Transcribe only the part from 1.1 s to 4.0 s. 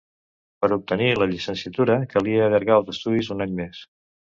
la llicenciatura calia allargar els estudis un any més.